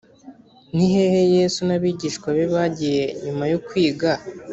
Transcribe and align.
ni 0.75 0.85
hehe 0.93 1.19
yesu 1.35 1.59
n 1.67 1.71
abigishwa 1.77 2.27
be 2.35 2.45
bagiye 2.53 3.03
nyuma 3.23 3.43
yo 3.51 3.59
kwiga 3.67 4.09